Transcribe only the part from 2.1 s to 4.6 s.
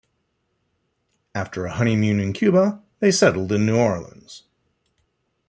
in Cuba, they settled in New Orleans.